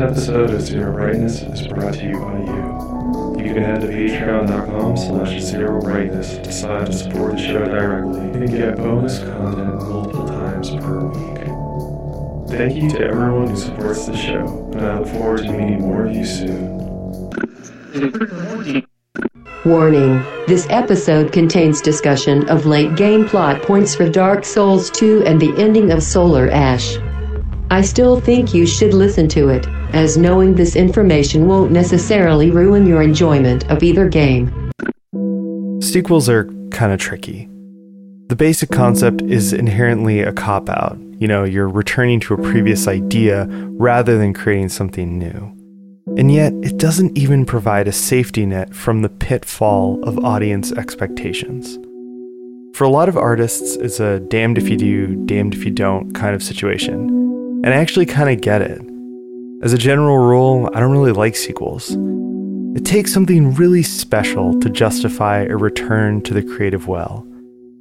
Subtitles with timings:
[0.00, 3.44] episode of Zero Brightness is brought to you by you.
[3.44, 8.20] You can head to patreon.com slash zero brightness to decide to support the show directly
[8.20, 11.38] and get bonus content multiple times per week.
[12.50, 16.06] Thank you to everyone who supports the show, and I look forward to meeting more
[16.06, 16.78] of you soon.
[19.64, 25.40] Warning this episode contains discussion of late game plot points for Dark Souls 2 and
[25.40, 26.96] the ending of Solar Ash.
[27.70, 32.86] I still think you should listen to it, as knowing this information won't necessarily ruin
[32.86, 34.70] your enjoyment of either game.
[35.82, 37.48] Sequels are kind of tricky.
[38.28, 40.98] The basic concept is inherently a cop out.
[41.18, 45.54] You know, you're returning to a previous idea rather than creating something new.
[46.16, 51.78] And yet, it doesn't even provide a safety net from the pitfall of audience expectations.
[52.74, 56.12] For a lot of artists, it's a damned if you do, damned if you don't
[56.12, 57.08] kind of situation.
[57.64, 58.80] And I actually kind of get it.
[59.60, 61.90] As a general rule, I don't really like sequels.
[62.76, 67.26] It takes something really special to justify a return to the creative well,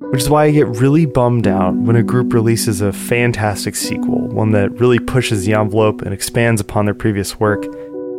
[0.09, 4.27] which is why I get really bummed out when a group releases a fantastic sequel,
[4.29, 7.63] one that really pushes the envelope and expands upon their previous work,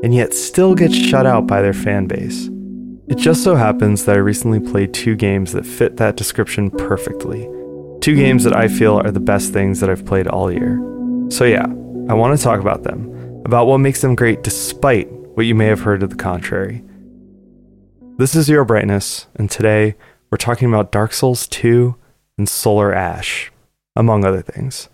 [0.04, 2.48] and yet still gets shut out by their fan base.
[3.08, 7.48] It just so happens that I recently played two games that fit that description perfectly.
[8.02, 10.78] Two games that I feel are the best things that I've played all year.
[11.28, 11.66] So, yeah,
[12.08, 13.17] I want to talk about them,
[13.48, 16.84] about what makes them great despite what you may have heard to the contrary.
[18.18, 19.94] This is Zero Brightness, and today
[20.30, 21.96] we're talking about Dark Souls 2
[22.36, 23.50] and Solar Ash,
[23.96, 24.90] among other things.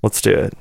[0.00, 0.54] Let's do it.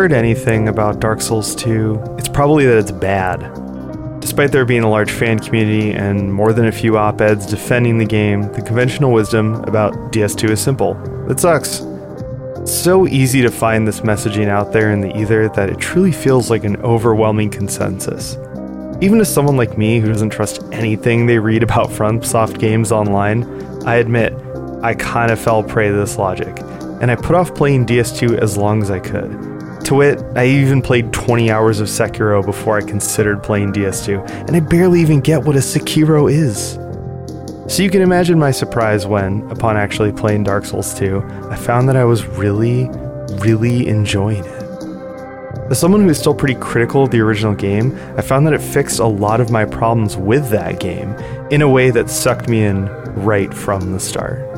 [0.00, 3.38] Heard anything about Dark Souls 2, it's probably that it's bad.
[4.18, 7.98] Despite there being a large fan community and more than a few op eds defending
[7.98, 10.96] the game, the conventional wisdom about DS2 is simple
[11.30, 11.80] it sucks.
[12.56, 16.12] It's so easy to find this messaging out there in the ether that it truly
[16.12, 18.38] feels like an overwhelming consensus.
[19.02, 23.44] Even to someone like me who doesn't trust anything they read about FromSoft games online,
[23.86, 24.32] I admit,
[24.82, 26.58] I kind of fell prey to this logic,
[27.02, 29.49] and I put off playing DS2 as long as I could.
[29.84, 34.54] To wit, I even played 20 hours of Sekiro before I considered playing DS2, and
[34.54, 36.78] I barely even get what a Sekiro is.
[37.72, 41.88] So you can imagine my surprise when, upon actually playing Dark Souls 2, I found
[41.88, 42.88] that I was really,
[43.38, 44.60] really enjoying it.
[45.70, 48.60] As someone who is still pretty critical of the original game, I found that it
[48.60, 51.12] fixed a lot of my problems with that game
[51.52, 54.49] in a way that sucked me in right from the start.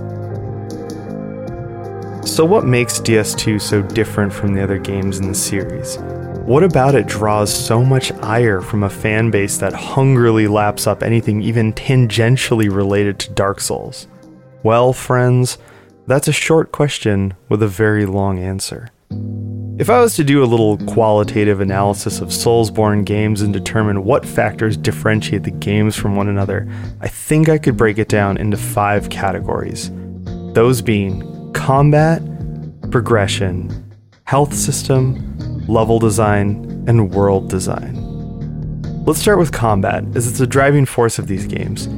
[2.32, 5.98] So, what makes DS2 so different from the other games in the series?
[6.46, 11.02] What about it draws so much ire from a fan base that hungrily laps up
[11.02, 14.08] anything even tangentially related to Dark Souls?
[14.62, 15.58] Well, friends,
[16.06, 18.88] that's a short question with a very long answer.
[19.78, 24.24] If I was to do a little qualitative analysis of Soulsborne games and determine what
[24.24, 26.66] factors differentiate the games from one another,
[27.02, 29.90] I think I could break it down into five categories.
[30.54, 32.22] Those being combat,
[32.90, 35.36] progression, health system,
[35.66, 37.98] level design, and world design.
[39.04, 41.88] Let's start with combat, as it's a driving force of these games.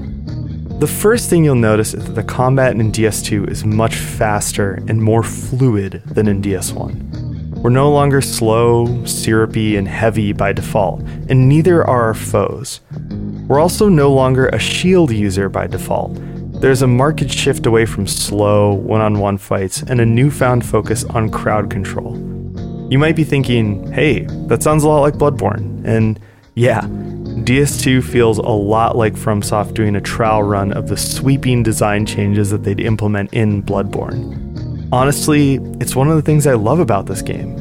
[0.80, 5.02] The first thing you'll notice is that the combat in DS2 is much faster and
[5.02, 7.54] more fluid than in DS1.
[7.62, 11.00] We're no longer slow, syrupy, and heavy by default,
[11.30, 12.80] and neither are our foes.
[13.46, 16.18] We're also no longer a shield user by default,
[16.64, 21.04] there's a marked shift away from slow, one on one fights and a newfound focus
[21.04, 22.16] on crowd control.
[22.90, 25.84] You might be thinking, hey, that sounds a lot like Bloodborne.
[25.84, 26.18] And
[26.54, 32.06] yeah, DS2 feels a lot like FromSoft doing a trial run of the sweeping design
[32.06, 34.88] changes that they'd implement in Bloodborne.
[34.90, 37.58] Honestly, it's one of the things I love about this game.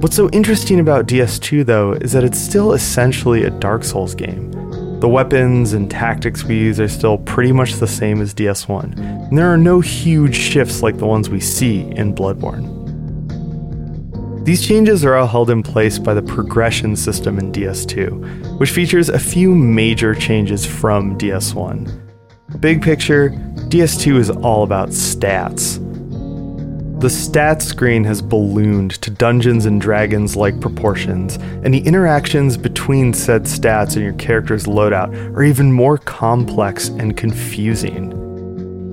[0.00, 4.61] What's so interesting about DS2 though is that it's still essentially a Dark Souls game.
[5.02, 9.36] The weapons and tactics we use are still pretty much the same as DS1, and
[9.36, 12.68] there are no huge shifts like the ones we see in Bloodborne.
[14.44, 19.08] These changes are all held in place by the progression system in DS2, which features
[19.08, 22.60] a few major changes from DS1.
[22.60, 23.30] Big picture,
[23.70, 25.80] DS2 is all about stats.
[27.00, 31.34] The stats screen has ballooned to Dungeons and Dragons like proportions,
[31.64, 37.16] and the interactions between said stats and your character's loadout are even more complex and
[37.16, 38.10] confusing.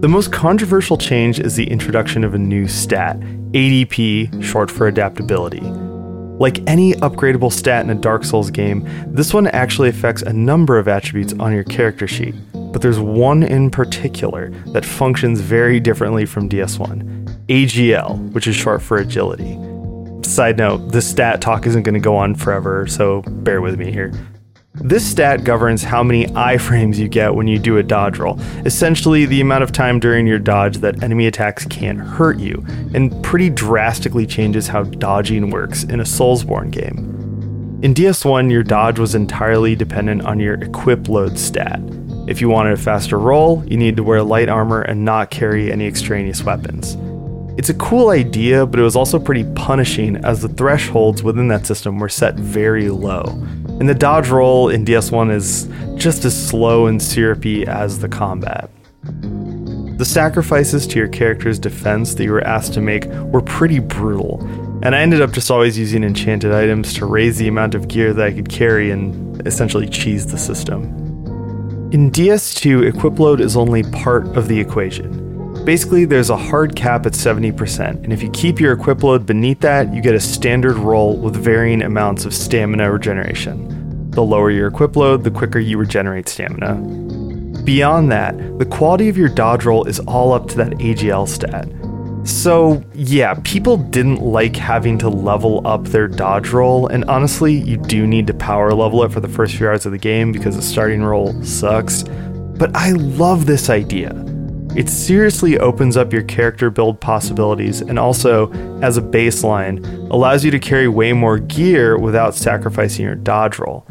[0.01, 5.61] The most controversial change is the introduction of a new stat, ADP, short for adaptability.
[5.61, 10.77] Like any upgradable stat in a Dark Souls game, this one actually affects a number
[10.77, 16.27] of attributes on your character sheet, but there's one in particular that functions very differently
[16.27, 19.57] from DS1 AGL, which is short for agility.
[20.23, 23.91] Side note, this stat talk isn't going to go on forever, so bear with me
[23.91, 24.13] here.
[24.75, 29.25] This stat governs how many iframes you get when you do a dodge roll, essentially
[29.25, 33.49] the amount of time during your dodge that enemy attacks can't hurt you, and pretty
[33.49, 36.97] drastically changes how dodging works in a Soulsborne game.
[37.81, 41.79] In DS1, your dodge was entirely dependent on your equip load stat.
[42.27, 45.71] If you wanted a faster roll, you needed to wear light armor and not carry
[45.71, 46.95] any extraneous weapons.
[47.59, 51.65] It's a cool idea, but it was also pretty punishing as the thresholds within that
[51.65, 53.23] system were set very low.
[53.81, 55.67] And the dodge roll in DS1 is
[56.01, 58.69] just as slow and syrupy as the combat.
[59.03, 64.39] The sacrifices to your character's defense that you were asked to make were pretty brutal,
[64.81, 68.13] and I ended up just always using enchanted items to raise the amount of gear
[68.13, 70.83] that I could carry and essentially cheese the system.
[71.91, 75.28] In DS2, equip load is only part of the equation.
[75.69, 79.59] Basically, there's a hard cap at 70%, and if you keep your equip load beneath
[79.59, 84.09] that, you get a standard roll with varying amounts of stamina regeneration.
[84.09, 86.73] The lower your equip load, the quicker you regenerate stamina.
[87.65, 91.67] Beyond that, the quality of your dodge roll is all up to that AGL stat.
[92.27, 97.77] So, yeah, people didn't like having to level up their dodge roll, and honestly, you
[97.77, 100.55] do need to power level it for the first few hours of the game because
[100.55, 102.01] the starting roll sucks.
[102.57, 104.15] But I love this idea.
[104.75, 108.51] It seriously opens up your character build possibilities and also,
[108.81, 113.85] as a baseline, allows you to carry way more gear without sacrificing your dodge roll.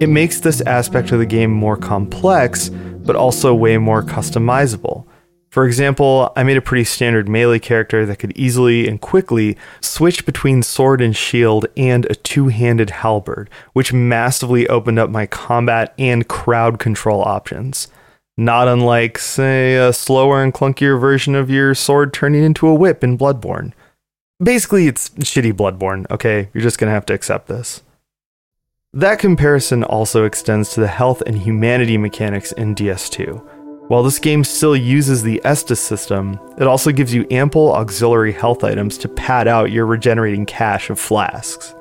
[0.00, 5.06] It makes this aspect of the game more complex, but also way more customizable.
[5.50, 10.24] For example, I made a pretty standard melee character that could easily and quickly switch
[10.24, 15.92] between sword and shield and a two handed halberd, which massively opened up my combat
[15.98, 17.88] and crowd control options.
[18.36, 23.04] Not unlike, say, a slower and clunkier version of your sword turning into a whip
[23.04, 23.72] in Bloodborne.
[24.42, 26.48] Basically, it's shitty Bloodborne, okay?
[26.54, 27.82] You're just gonna have to accept this.
[28.94, 33.88] That comparison also extends to the health and humanity mechanics in DS2.
[33.88, 38.64] While this game still uses the Estus system, it also gives you ample auxiliary health
[38.64, 41.74] items to pad out your regenerating cache of flasks.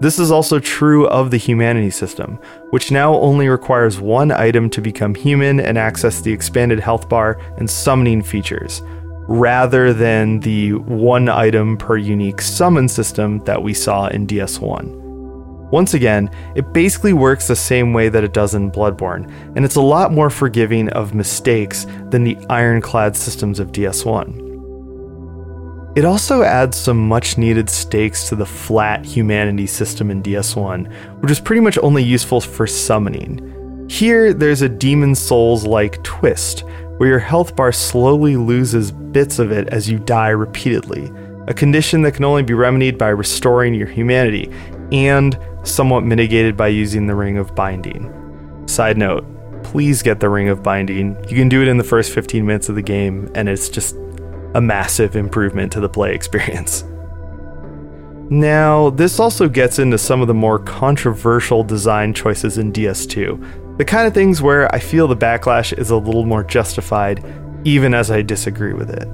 [0.00, 2.38] This is also true of the humanity system,
[2.70, 7.38] which now only requires one item to become human and access the expanded health bar
[7.58, 8.80] and summoning features,
[9.28, 15.00] rather than the one item per unique summon system that we saw in DS1.
[15.70, 19.76] Once again, it basically works the same way that it does in Bloodborne, and it's
[19.76, 24.49] a lot more forgiving of mistakes than the ironclad systems of DS1.
[25.96, 31.32] It also adds some much needed stakes to the flat humanity system in DS1, which
[31.32, 33.86] is pretty much only useful for summoning.
[33.90, 36.60] Here, there's a Demon's Souls like twist,
[36.98, 41.10] where your health bar slowly loses bits of it as you die repeatedly,
[41.48, 44.48] a condition that can only be remedied by restoring your humanity,
[44.92, 48.12] and somewhat mitigated by using the Ring of Binding.
[48.68, 49.24] Side note,
[49.64, 51.16] please get the Ring of Binding.
[51.28, 53.96] You can do it in the first 15 minutes of the game, and it's just
[54.54, 56.84] a massive improvement to the play experience.
[58.30, 63.84] Now, this also gets into some of the more controversial design choices in DS2, the
[63.84, 67.24] kind of things where I feel the backlash is a little more justified,
[67.64, 69.08] even as I disagree with it.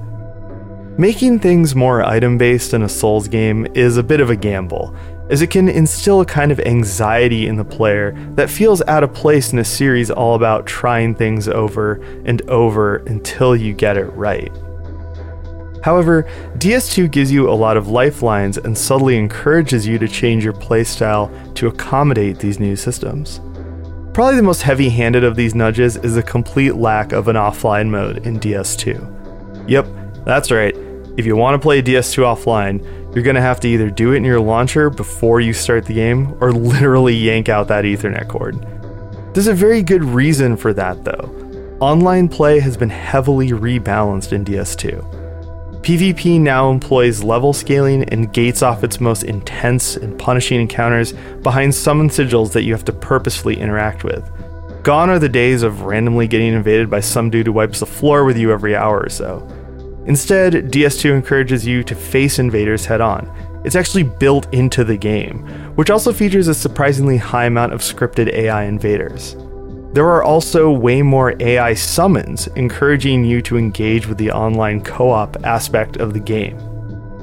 [0.99, 4.95] Making things more item based in a Souls game is a bit of a gamble,
[5.31, 9.15] as it can instill a kind of anxiety in the player that feels out of
[9.15, 14.07] place in a series all about trying things over and over until you get it
[14.13, 14.53] right.
[15.83, 16.25] However,
[16.59, 21.55] DS2 gives you a lot of lifelines and subtly encourages you to change your playstyle
[21.55, 23.41] to accommodate these new systems.
[24.13, 27.89] Probably the most heavy handed of these nudges is the complete lack of an offline
[27.89, 29.69] mode in DS2.
[29.69, 29.87] Yep,
[30.25, 30.75] that's right.
[31.17, 32.83] If you want to play DS2 offline,
[33.15, 35.95] you're going to have to either do it in your launcher before you start the
[35.95, 38.57] game or literally yank out that Ethernet cord.
[39.35, 41.77] There's a very good reason for that, though.
[41.81, 45.26] Online play has been heavily rebalanced in DS2.
[45.87, 51.13] PvP now employs level scaling and gates off its most intense and punishing encounters
[51.45, 54.29] behind summon sigils that you have to purposefully interact with.
[54.83, 58.25] Gone are the days of randomly getting invaded by some dude who wipes the floor
[58.25, 59.47] with you every hour or so.
[60.07, 63.31] Instead, DS2 encourages you to face invaders head on.
[63.65, 68.33] It's actually built into the game, which also features a surprisingly high amount of scripted
[68.33, 69.37] AI invaders.
[69.97, 75.11] There are also way more AI summons, encouraging you to engage with the online co
[75.11, 76.59] op aspect of the game.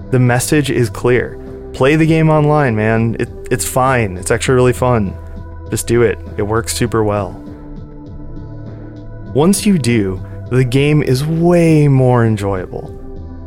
[0.10, 1.38] The message is clear
[1.74, 3.16] play the game online, man.
[3.20, 5.16] It, it's fine, it's actually really fun.
[5.70, 7.34] Just do it, it works super well.
[9.36, 12.90] Once you do, the game is way more enjoyable.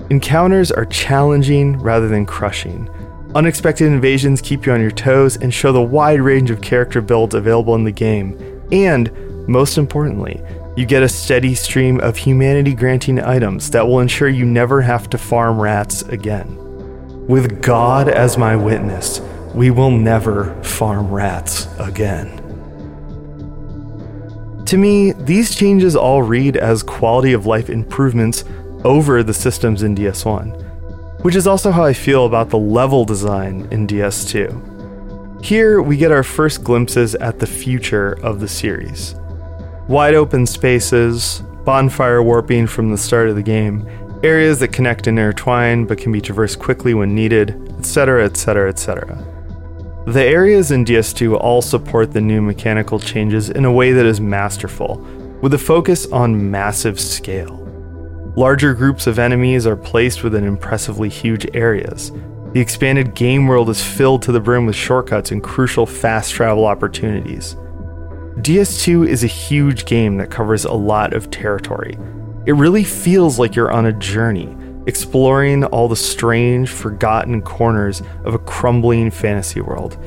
[0.08, 2.88] Encounters are challenging rather than crushing.
[3.34, 7.34] Unexpected invasions keep you on your toes and show the wide range of character builds
[7.34, 9.10] available in the game, and,
[9.48, 10.42] most importantly,
[10.76, 15.08] you get a steady stream of humanity granting items that will ensure you never have
[15.10, 16.56] to farm rats again.
[17.26, 19.20] With God as my witness,
[19.54, 22.42] we will never farm rats again.
[24.66, 28.44] To me, these changes all read as quality of life improvements
[28.84, 33.66] over the systems in DS1, which is also how I feel about the level design
[33.70, 34.75] in DS2.
[35.46, 39.14] Here, we get our first glimpses at the future of the series.
[39.86, 43.88] Wide open spaces, bonfire warping from the start of the game,
[44.24, 49.24] areas that connect and intertwine but can be traversed quickly when needed, etc., etc., etc.
[50.08, 54.20] The areas in DS2 all support the new mechanical changes in a way that is
[54.20, 54.96] masterful,
[55.42, 57.62] with a focus on massive scale.
[58.34, 62.10] Larger groups of enemies are placed within impressively huge areas,
[62.56, 66.64] the expanded game world is filled to the brim with shortcuts and crucial fast travel
[66.64, 67.54] opportunities.
[68.36, 71.98] DS2 is a huge game that covers a lot of territory.
[72.46, 78.32] It really feels like you're on a journey, exploring all the strange, forgotten corners of
[78.32, 79.98] a crumbling fantasy world.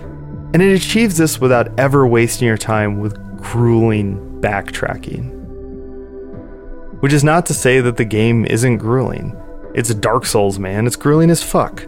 [0.51, 5.35] And it achieves this without ever wasting your time with grueling backtracking.
[7.01, 9.39] Which is not to say that the game isn't grueling.
[9.75, 10.87] It's Dark Souls, man.
[10.87, 11.85] It's grueling as fuck.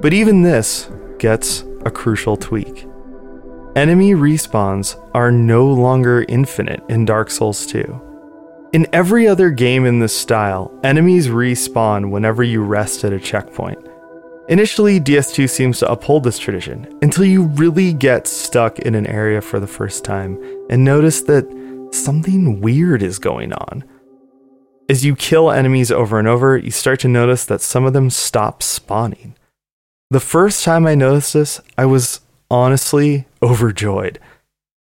[0.00, 2.86] But even this gets a crucial tweak.
[3.76, 8.68] Enemy respawns are no longer infinite in Dark Souls 2.
[8.72, 13.78] In every other game in this style, enemies respawn whenever you rest at a checkpoint.
[14.48, 19.40] Initially, DS2 seems to uphold this tradition until you really get stuck in an area
[19.40, 20.38] for the first time
[20.70, 21.44] and notice that
[21.92, 23.84] something weird is going on.
[24.88, 28.08] As you kill enemies over and over, you start to notice that some of them
[28.08, 29.34] stop spawning.
[30.10, 32.20] The first time I noticed this, I was
[32.50, 34.18] honestly overjoyed.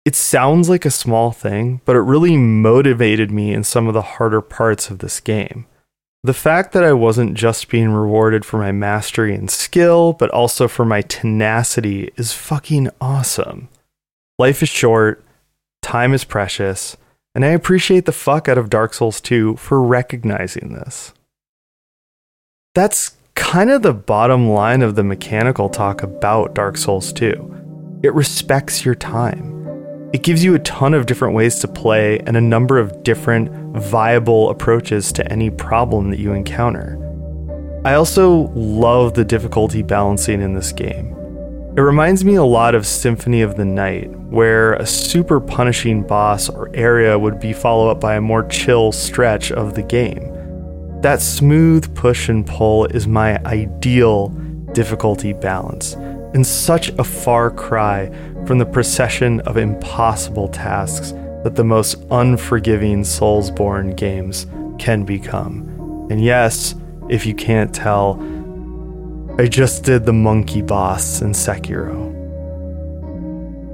[0.03, 4.01] It sounds like a small thing, but it really motivated me in some of the
[4.01, 5.67] harder parts of this game.
[6.23, 10.67] The fact that I wasn't just being rewarded for my mastery and skill, but also
[10.67, 13.69] for my tenacity is fucking awesome.
[14.39, 15.23] Life is short,
[15.83, 16.97] time is precious,
[17.35, 21.13] and I appreciate the fuck out of Dark Souls 2 for recognizing this.
[22.73, 27.99] That's kind of the bottom line of the mechanical talk about Dark Souls 2.
[28.03, 30.09] It respects your time.
[30.13, 33.49] It gives you a ton of different ways to play and a number of different
[33.75, 36.97] viable approaches to any problem that you encounter.
[37.83, 41.07] I also love the difficulty balancing in this game.
[41.75, 46.47] It reminds me a lot of Symphony of the Night, where a super punishing boss
[46.47, 50.40] or area would be followed up by a more chill stretch of the game.
[51.01, 54.29] That smooth push and pull is my ideal
[54.73, 55.93] difficulty balance,
[56.35, 58.11] and such a far cry
[58.45, 61.11] from the procession of impossible tasks
[61.43, 64.45] that the most unforgiving Soulsborne games
[64.77, 66.07] can become.
[66.11, 66.75] And yes,
[67.09, 68.21] if you can't tell,
[69.39, 72.11] I just did the monkey boss in Sekiro.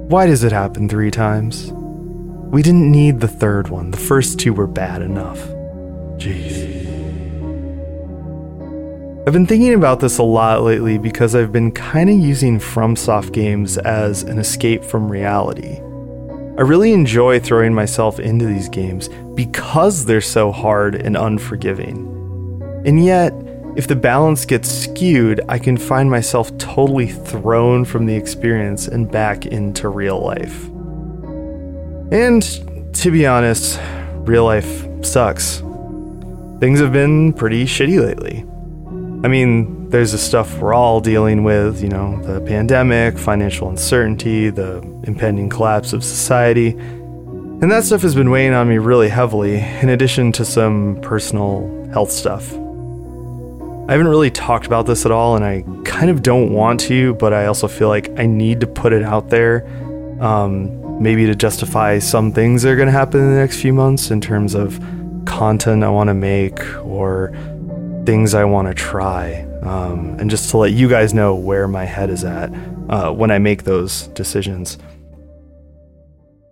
[0.07, 1.73] Why does it happen three times?
[1.73, 5.39] We didn't need the third one, the first two were bad enough.
[6.17, 6.76] Jeez.
[9.27, 13.33] I've been thinking about this a lot lately because I've been kind of using FromSoft
[13.33, 15.79] games as an escape from reality.
[16.57, 21.97] I really enjoy throwing myself into these games because they're so hard and unforgiving.
[22.85, 23.33] And yet,
[23.75, 29.11] if the balance gets skewed, I can find myself totally thrown from the experience and
[29.11, 30.67] back into real life.
[32.13, 33.77] And to be honest,
[34.19, 35.57] real life sucks.
[36.61, 38.45] Things have been pretty shitty lately.
[39.23, 44.51] I mean, there's the stuff we're all dealing with, you know, the pandemic, financial uncertainty,
[44.51, 46.69] the impending collapse of society.
[46.69, 51.89] And that stuff has been weighing on me really heavily, in addition to some personal
[51.91, 52.53] health stuff.
[53.89, 57.15] I haven't really talked about this at all, and I kind of don't want to,
[57.15, 59.65] but I also feel like I need to put it out there.
[60.21, 63.73] Um, maybe to justify some things that are going to happen in the next few
[63.73, 64.79] months in terms of
[65.25, 67.35] content I want to make or
[68.07, 69.41] things I want to try.
[69.63, 72.49] Um, and just to let you guys know where my head is at
[72.87, 74.77] uh, when I make those decisions.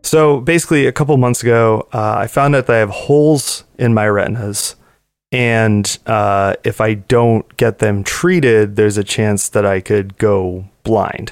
[0.03, 3.93] So basically, a couple months ago, uh, I found out that I have holes in
[3.93, 4.75] my retinas.
[5.31, 10.65] And uh, if I don't get them treated, there's a chance that I could go
[10.83, 11.31] blind.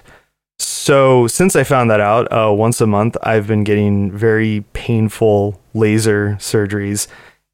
[0.58, 5.60] So, since I found that out, uh, once a month, I've been getting very painful
[5.74, 7.08] laser surgeries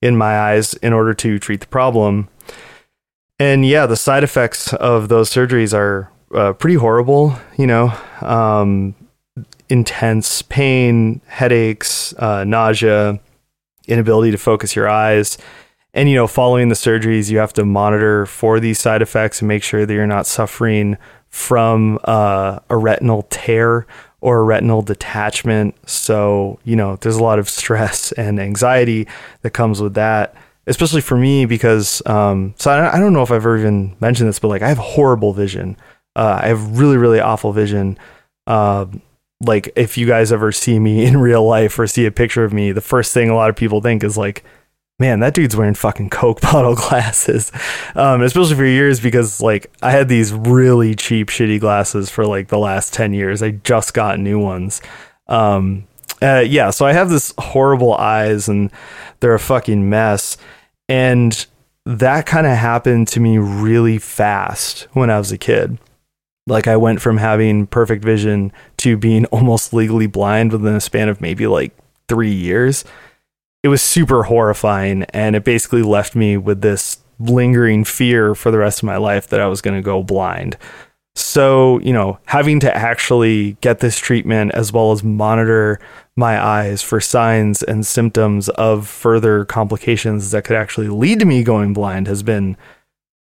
[0.04, 2.30] in my eyes in order to treat the problem.
[3.40, 7.36] And yeah, the side effects of those surgeries are uh, pretty horrible.
[7.58, 8.96] You know, um,
[9.70, 13.20] intense pain, headaches, uh, nausea,
[13.88, 15.38] inability to focus your eyes.
[15.94, 19.48] And, you know, following the surgeries, you have to monitor for these side effects and
[19.48, 20.98] make sure that you're not suffering
[21.30, 23.88] from uh, a retinal tear
[24.22, 25.76] or a retinal detachment.
[25.90, 29.08] So, you know, there's a lot of stress and anxiety
[29.42, 30.36] that comes with that,
[30.70, 34.30] especially for me because, um, so I, I don't know if I've ever even mentioned
[34.30, 35.76] this, but like I have horrible vision.
[36.16, 37.98] Uh, I have really, really awful vision.
[38.48, 38.86] Uh,
[39.42, 42.54] like if you guys ever see me in real life or see a picture of
[42.54, 44.44] me, the first thing a lot of people think is like,
[45.00, 47.52] man, that dude's wearing fucking Coke bottle glasses.
[47.96, 52.50] Um, especially for years because like I had these really cheap, shitty glasses for like
[52.50, 53.42] the last 10 years.
[53.42, 54.82] I just got new ones.
[55.28, 55.88] Um,
[56.22, 58.72] uh, yeah, so I have this horrible eyes and
[59.20, 60.38] they're a fucking mess.
[60.90, 61.46] And
[61.86, 65.78] that kind of happened to me really fast when I was a kid.
[66.48, 71.08] Like I went from having perfect vision to being almost legally blind within a span
[71.08, 71.78] of maybe like
[72.08, 72.84] three years.
[73.62, 78.58] It was super horrifying, and it basically left me with this lingering fear for the
[78.58, 80.58] rest of my life that I was going to go blind.
[81.20, 85.80] So, you know, having to actually get this treatment as well as monitor
[86.16, 91.44] my eyes for signs and symptoms of further complications that could actually lead to me
[91.44, 92.56] going blind has been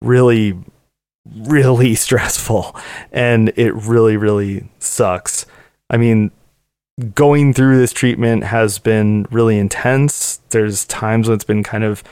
[0.01, 0.57] really
[1.35, 2.75] really stressful
[3.11, 5.45] and it really, really sucks.
[5.89, 6.31] I mean,
[7.13, 10.37] going through this treatment has been really intense.
[10.51, 12.03] There's times when it's been kind of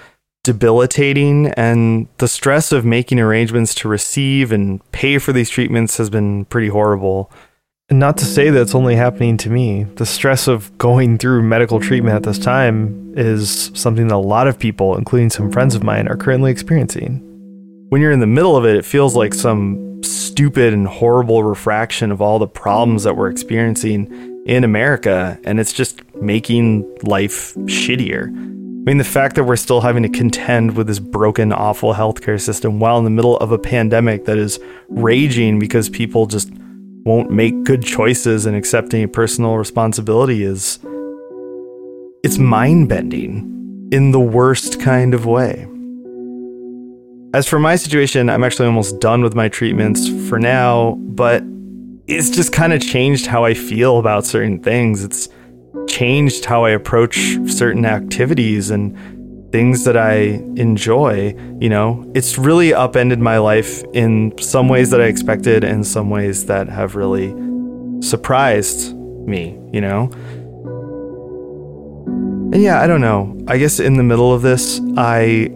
[0.47, 6.09] debilitating, and the stress of making arrangements to receive and pay for these treatments has
[6.09, 7.31] been pretty horrible.
[7.89, 9.83] And not to say that it's only happening to me.
[9.83, 14.47] The stress of going through medical treatment at this time is something that a lot
[14.47, 17.27] of people, including some friends of mine, are currently experiencing
[17.89, 22.11] when you're in the middle of it, it feels like some stupid and horrible refraction
[22.11, 25.39] of all the problems that we're experiencing in America.
[25.43, 28.27] And it's just making life shittier.
[28.87, 32.39] I mean, the fact that we're still having to contend with this broken, awful healthcare
[32.39, 36.49] system while in the middle of a pandemic that is raging because people just
[37.03, 40.79] won't make good choices and accept any personal responsibility is
[42.23, 45.67] it's mind bending in the worst kind of way.
[47.33, 51.43] As for my situation, I'm actually almost done with my treatments for now, but
[52.07, 55.03] it's just kind of changed how I feel about certain things.
[55.03, 55.27] It's
[55.87, 58.95] changed how I approach certain activities and
[59.51, 61.35] things that I enjoy.
[61.59, 66.09] You know, it's really upended my life in some ways that I expected and some
[66.09, 67.33] ways that have really
[68.01, 70.09] surprised me, you know?
[72.53, 73.37] And yeah, I don't know.
[73.47, 75.49] I guess in the middle of this, I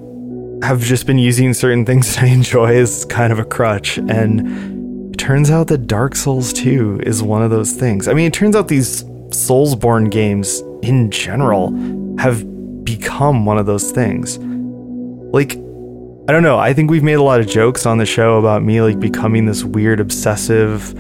[0.64, 3.98] have just been using certain things that I enjoy as kind of a crutch.
[3.98, 8.08] And it turns out that Dark Souls 2 is one of those things.
[8.08, 11.72] I mean, it turns out these Soulsborne games in general
[12.18, 12.46] have
[12.84, 14.38] become one of those things.
[14.38, 16.60] Like, I don't know.
[16.60, 19.46] I think we've made a lot of jokes on the show about me like becoming
[19.46, 20.96] this weird obsessive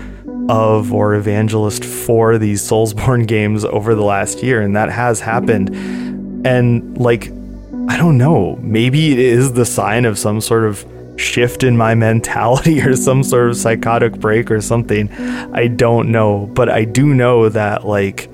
[0.50, 5.70] of or evangelist for these Soulsborne games over the last year, and that has happened.
[6.46, 7.32] And like
[7.88, 8.58] I don't know.
[8.62, 10.86] Maybe it is the sign of some sort of
[11.22, 15.12] shift in my mentality or some sort of psychotic break or something.
[15.54, 16.48] I don't know.
[16.48, 18.30] But I do know that, like,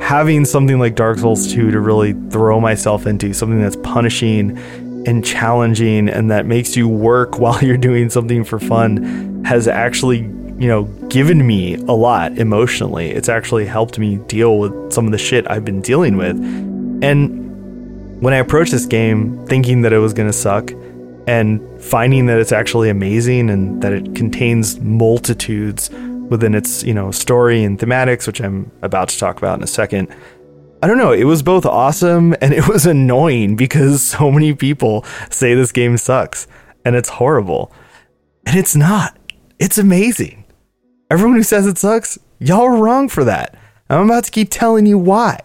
[0.00, 4.58] having something like Dark Souls 2 to really throw myself into, something that's punishing
[5.06, 10.18] and challenging and that makes you work while you're doing something for fun, has actually,
[10.18, 13.10] you know, given me a lot emotionally.
[13.10, 16.36] It's actually helped me deal with some of the shit I've been dealing with.
[17.02, 20.70] And when I approached this game thinking that it was going to suck
[21.26, 25.90] and finding that it's actually amazing and that it contains multitudes
[26.28, 29.68] within its, you know, story and thematics, which I'm about to talk about in a
[29.68, 30.14] second,
[30.82, 35.04] I don't know, it was both awesome and it was annoying because so many people
[35.30, 36.46] say this game sucks
[36.84, 37.72] and it's horrible.
[38.46, 39.16] And it's not.
[39.58, 40.44] It's amazing.
[41.10, 43.56] Everyone who says it sucks, y'all are wrong for that.
[43.88, 45.40] I'm about to keep telling you why.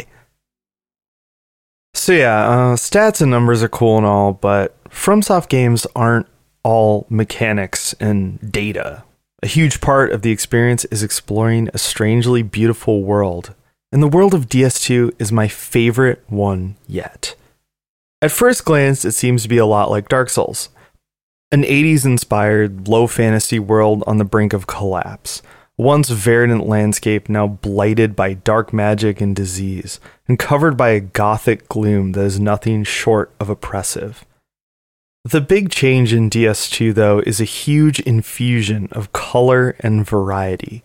[1.99, 6.27] So yeah, uh, stats and numbers are cool and all, but FromSoft games aren't
[6.63, 9.03] all mechanics and data.
[9.43, 13.53] A huge part of the experience is exploring a strangely beautiful world,
[13.91, 17.35] and the world of DS2 is my favorite one yet.
[18.21, 20.69] At first glance, it seems to be a lot like Dark Souls,
[21.51, 25.41] an 80s inspired, low fantasy world on the brink of collapse
[25.79, 31.69] once verdant landscape now blighted by dark magic and disease, and covered by a gothic
[31.69, 34.25] gloom that is nothing short of oppressive.
[35.23, 40.83] The big change in DS2, though, is a huge infusion of color and variety.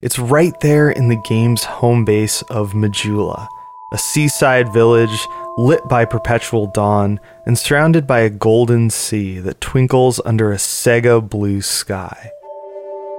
[0.00, 3.48] It's right there in the game's home base of Majula,
[3.92, 5.26] a seaside village
[5.58, 11.28] lit by perpetual dawn and surrounded by a golden sea that twinkles under a Sega
[11.28, 12.30] blue sky.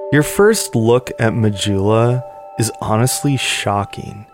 [0.10, 2.24] Your first look at Majula
[2.58, 4.26] is honestly shocking.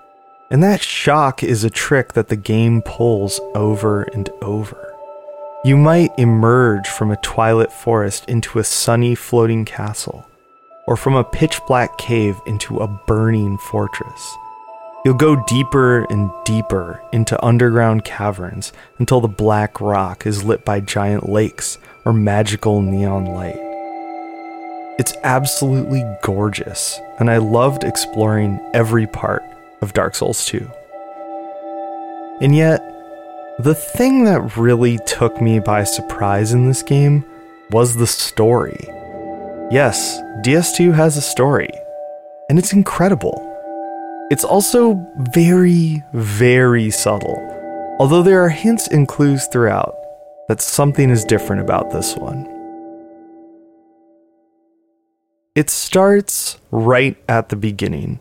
[0.52, 4.94] And that shock is a trick that the game pulls over and over.
[5.66, 10.28] You might emerge from a twilight forest into a sunny floating castle,
[10.86, 14.36] or from a pitch black cave into a burning fortress.
[15.04, 20.82] You'll go deeper and deeper into underground caverns until the black rock is lit by
[20.82, 23.73] giant lakes or magical neon light.
[25.00, 29.44] It's absolutely gorgeous, and I loved exploring every part
[29.82, 30.72] of Dark Souls 2.
[32.42, 32.80] And yet,
[33.58, 37.26] the thing that really took me by surprise in this game
[37.72, 38.78] was the story.
[39.72, 41.72] Yes, DS2 has a story,
[42.48, 43.50] and it's incredible.
[44.30, 45.04] It's also
[45.34, 47.40] very, very subtle,
[48.00, 49.96] although there are hints and clues throughout
[50.50, 52.53] that something is different about this one.
[55.56, 58.20] It starts right at the beginning,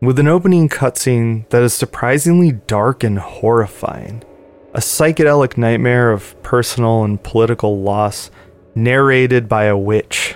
[0.00, 4.24] with an opening cutscene that is surprisingly dark and horrifying.
[4.74, 8.32] A psychedelic nightmare of personal and political loss,
[8.74, 10.34] narrated by a witch.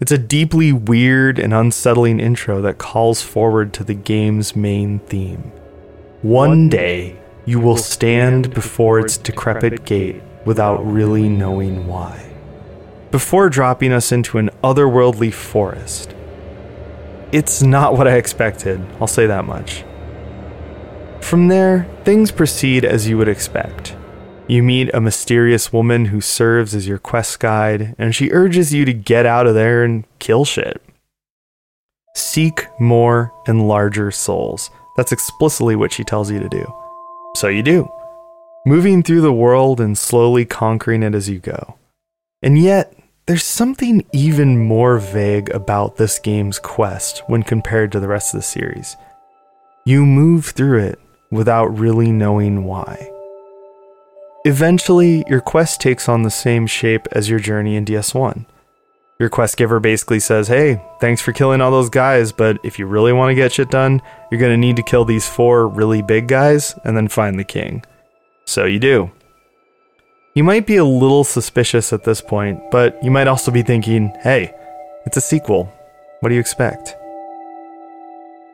[0.00, 5.52] It's a deeply weird and unsettling intro that calls forward to the game's main theme.
[6.22, 12.29] One day, you will stand before its decrepit gate without really knowing why
[13.10, 16.14] before dropping us into an otherworldly forest.
[17.32, 19.84] It's not what I expected, I'll say that much.
[21.20, 23.96] From there, things proceed as you would expect.
[24.48, 28.84] You meet a mysterious woman who serves as your quest guide, and she urges you
[28.84, 30.82] to get out of there and kill shit.
[32.16, 34.70] Seek more and larger souls.
[34.96, 36.66] That's explicitly what she tells you to do.
[37.36, 37.88] So you do,
[38.66, 41.76] moving through the world and slowly conquering it as you go.
[42.42, 42.92] And yet,
[43.30, 48.40] there's something even more vague about this game's quest when compared to the rest of
[48.40, 48.96] the series.
[49.84, 50.98] You move through it
[51.30, 53.08] without really knowing why.
[54.44, 58.46] Eventually, your quest takes on the same shape as your journey in DS1.
[59.20, 62.86] Your quest giver basically says, Hey, thanks for killing all those guys, but if you
[62.86, 66.02] really want to get shit done, you're going to need to kill these four really
[66.02, 67.84] big guys and then find the king.
[68.44, 69.12] So you do.
[70.32, 74.14] You might be a little suspicious at this point, but you might also be thinking,
[74.20, 74.54] hey,
[75.04, 75.64] it's a sequel.
[76.20, 76.96] What do you expect?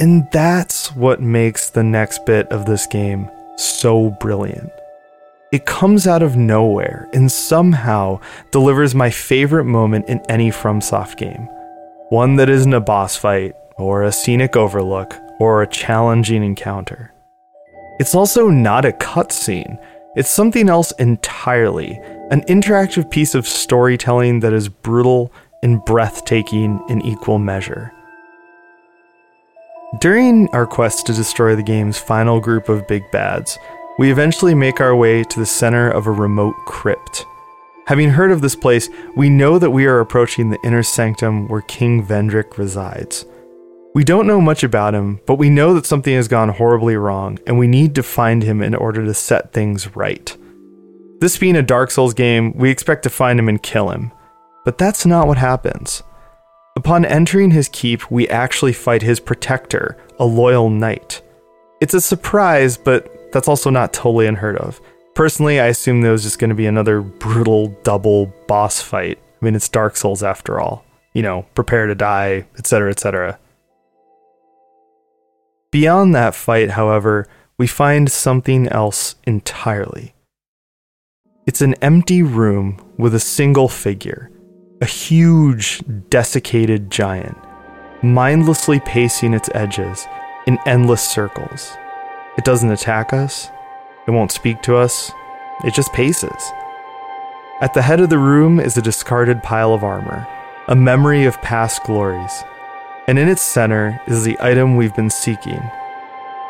[0.00, 4.70] And that's what makes the next bit of this game so brilliant.
[5.52, 8.20] It comes out of nowhere and somehow
[8.52, 11.46] delivers my favorite moment in any FromSoft game.
[12.08, 17.12] One that isn't a boss fight, or a scenic overlook, or a challenging encounter.
[18.00, 19.78] It's also not a cutscene
[20.16, 22.00] it's something else entirely
[22.30, 27.92] an interactive piece of storytelling that is brutal and breathtaking in equal measure.
[30.00, 33.56] During our quest to destroy the game's final group of big bads,
[33.98, 37.24] we eventually make our way to the center of a remote crypt.
[37.86, 41.62] Having heard of this place, we know that we are approaching the inner sanctum where
[41.62, 43.24] King Vendrick resides.
[43.96, 47.38] We don't know much about him, but we know that something has gone horribly wrong,
[47.46, 50.36] and we need to find him in order to set things right.
[51.20, 54.12] This being a Dark Souls game, we expect to find him and kill him.
[54.66, 56.02] But that's not what happens.
[56.76, 61.22] Upon entering his keep, we actually fight his protector, a loyal knight.
[61.80, 64.78] It's a surprise, but that's also not totally unheard of.
[65.14, 69.18] Personally, I assume there was just going to be another brutal double boss fight.
[69.40, 70.84] I mean, it's Dark Souls after all.
[71.14, 73.38] You know, prepare to die, etc., etc.
[75.70, 77.26] Beyond that fight, however,
[77.58, 80.14] we find something else entirely.
[81.46, 84.30] It's an empty room with a single figure,
[84.80, 87.36] a huge, desiccated giant,
[88.02, 90.06] mindlessly pacing its edges
[90.46, 91.72] in endless circles.
[92.38, 93.48] It doesn't attack us,
[94.06, 95.10] it won't speak to us,
[95.64, 96.52] it just paces.
[97.60, 100.28] At the head of the room is a discarded pile of armor,
[100.68, 102.44] a memory of past glories,
[103.06, 105.62] and in its center is the item we've been seeking.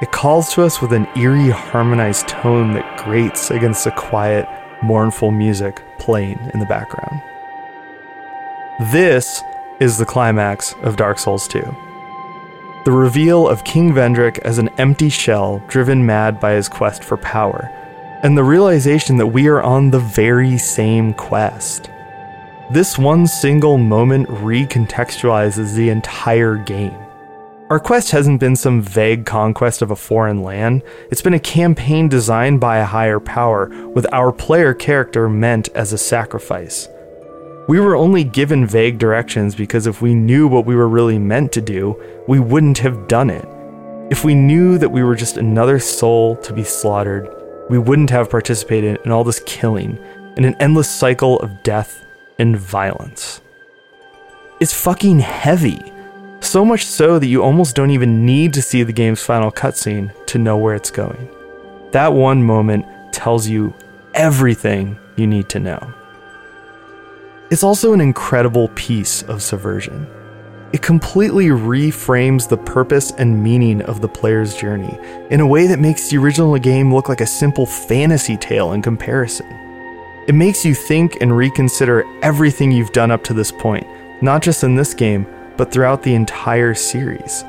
[0.03, 4.47] It calls to us with an eerie, harmonized tone that grates against the quiet,
[4.83, 7.23] mournful music playing in the background.
[8.92, 9.42] This
[9.81, 11.61] is the climax of Dark Souls 2.
[12.85, 17.16] The reveal of King Vendrick as an empty shell driven mad by his quest for
[17.16, 17.71] power,
[18.23, 21.90] and the realization that we are on the very same quest.
[22.68, 26.98] This one single moment recontextualizes the entire game.
[27.70, 32.09] Our quest hasn't been some vague conquest of a foreign land, it's been a campaign
[32.09, 36.88] designed by a higher power, with our player character meant as a sacrifice.
[37.68, 41.52] We were only given vague directions because if we knew what we were really meant
[41.52, 43.46] to do, we wouldn't have done it.
[44.11, 47.29] If we knew that we were just another soul to be slaughtered,
[47.70, 49.98] we wouldn't have participated in all this killing,
[50.37, 52.06] in an endless cycle of death
[52.38, 53.40] and violence.
[54.61, 55.92] It's fucking heavy.
[56.40, 60.12] So much so that you almost don't even need to see the game's final cutscene
[60.27, 61.29] to know where it's going.
[61.92, 63.75] That one moment tells you
[64.14, 65.92] everything you need to know.
[67.51, 70.07] It's also an incredible piece of subversion.
[70.72, 74.99] It completely reframes the purpose and meaning of the player's journey
[75.31, 78.83] in a way that makes the original game look like a simple fantasy tale in
[78.83, 79.65] comparison.
[80.27, 83.87] It makes you think and reconsider everything you've done up to this point,
[84.23, 85.25] not just in this game,
[85.57, 87.45] but throughout the entire series.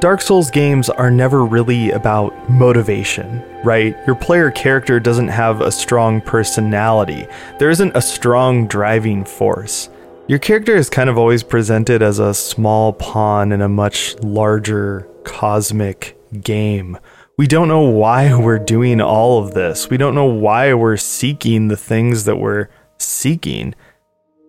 [0.00, 3.94] Dark Souls games are never really about motivation, right?
[4.06, 7.26] Your player character doesn't have a strong personality.
[7.58, 9.90] There isn't a strong driving force.
[10.28, 15.06] Your character is kind of always presented as a small pawn in a much larger
[15.24, 16.98] cosmic game.
[17.42, 19.90] We don't know why we're doing all of this.
[19.90, 23.74] We don't know why we're seeking the things that we're seeking.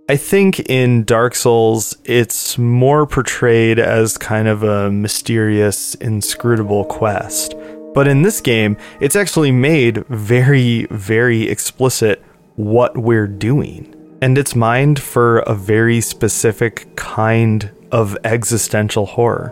[0.08, 7.56] I think in Dark Souls, it's more portrayed as kind of a mysterious, inscrutable quest.
[7.95, 12.23] But in this game, it's actually made very, very explicit
[12.58, 13.95] what we're doing.
[14.21, 19.47] And it's mined for a very specific kind of existential horror,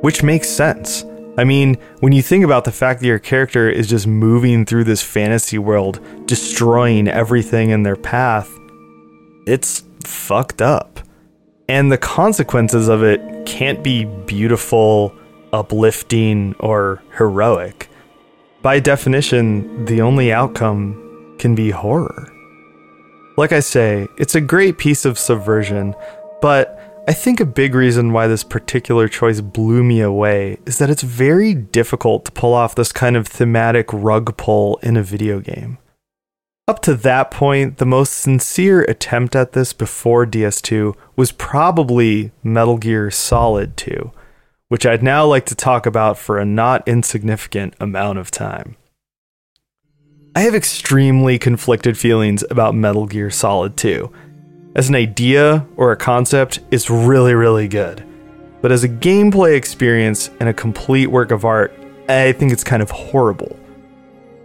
[0.00, 1.04] which makes sense.
[1.40, 4.84] I mean, when you think about the fact that your character is just moving through
[4.84, 8.50] this fantasy world, destroying everything in their path,
[9.46, 11.00] it's fucked up.
[11.66, 15.14] And the consequences of it can't be beautiful,
[15.50, 17.88] uplifting, or heroic.
[18.60, 22.30] By definition, the only outcome can be horror.
[23.38, 25.94] Like I say, it's a great piece of subversion,
[26.42, 26.78] but
[27.10, 31.02] I think a big reason why this particular choice blew me away is that it's
[31.02, 35.78] very difficult to pull off this kind of thematic rug pull in a video game.
[36.68, 42.78] Up to that point, the most sincere attempt at this before DS2 was probably Metal
[42.78, 44.12] Gear Solid 2,
[44.68, 48.76] which I'd now like to talk about for a not insignificant amount of time.
[50.36, 54.12] I have extremely conflicted feelings about Metal Gear Solid 2.
[54.72, 58.04] As an idea or a concept, it's really, really good.
[58.62, 61.72] But as a gameplay experience and a complete work of art,
[62.08, 63.58] I think it's kind of horrible.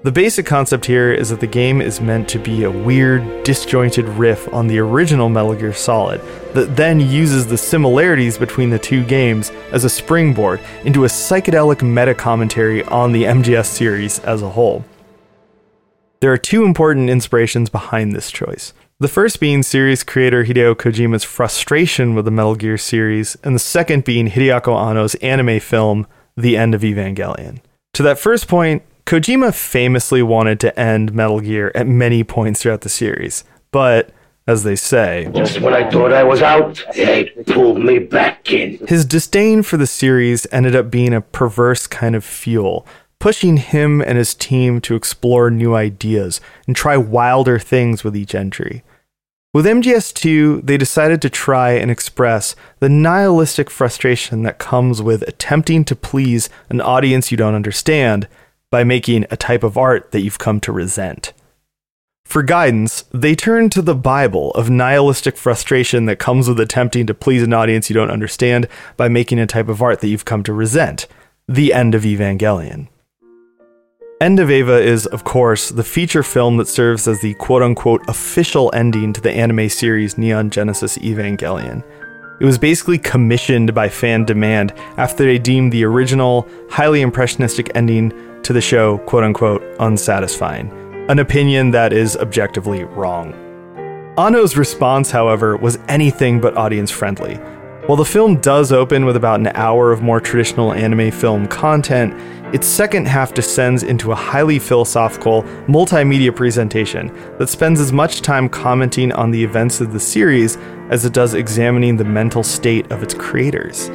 [0.02, 4.06] The basic concept here is that the game is meant to be a weird, disjointed
[4.06, 6.22] riff on the original Metal Gear Solid
[6.54, 11.84] that then uses the similarities between the two games as a springboard into a psychedelic
[11.84, 14.84] meta commentary on the MGS series as a whole.
[16.20, 18.74] There are two important inspirations behind this choice.
[18.98, 23.60] The first being series creator Hideo Kojima's frustration with the Metal Gear series, and the
[23.60, 27.60] second being Hideaki Anno's anime film, The End of Evangelion.
[27.96, 32.82] To that first point, Kojima famously wanted to end Metal Gear at many points throughout
[32.82, 34.12] the series, but
[34.48, 38.78] as they say, just when I thought I was out, they pulled me back in.
[38.88, 42.88] His disdain for the series ended up being a perverse kind of fuel,
[43.20, 48.36] pushing him and his team to explore new ideas and try wilder things with each
[48.36, 48.84] entry.
[49.54, 55.86] With MGS2, they decided to try and express the nihilistic frustration that comes with attempting
[55.86, 58.28] to please an audience you don't understand
[58.70, 61.32] by making a type of art that you've come to resent.
[62.26, 67.14] For guidance, they turn to the Bible of nihilistic frustration that comes with attempting to
[67.14, 70.44] please an audience you don't understand by making a type of art that you've come
[70.44, 71.08] to resent
[71.48, 72.90] the end of Evangelion.
[74.22, 78.02] End of Eva is, of course, the feature film that serves as the quote unquote
[78.08, 81.84] official ending to the anime series Neon Genesis Evangelion.
[82.40, 88.14] It was basically commissioned by fan demand after they deemed the original, highly impressionistic ending
[88.44, 90.72] to the show, quote unquote, unsatisfying.
[91.10, 93.34] An opinion that is objectively wrong.
[94.18, 97.38] Anno's response, however, was anything but audience friendly.
[97.88, 102.16] While the film does open with about an hour of more traditional anime film content,
[102.52, 108.50] its second half descends into a highly philosophical, multimedia presentation that spends as much time
[108.50, 110.58] commenting on the events of the series
[110.90, 113.92] as it does examining the mental state of its creators.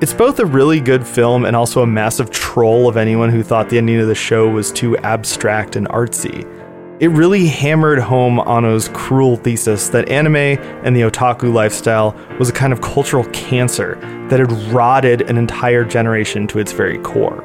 [0.00, 3.68] It's both a really good film and also a massive troll of anyone who thought
[3.68, 6.44] the ending of the show was too abstract and artsy.
[6.98, 12.52] It really hammered home Anno's cruel thesis that anime and the otaku lifestyle was a
[12.54, 13.96] kind of cultural cancer
[14.30, 17.44] that had rotted an entire generation to its very core.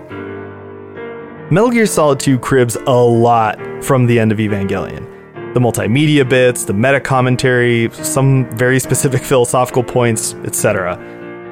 [1.51, 5.05] Metal Gear Solid 2 cribs a lot from the end of Evangelion.
[5.53, 10.95] The multimedia bits, the meta commentary, some very specific philosophical points, etc.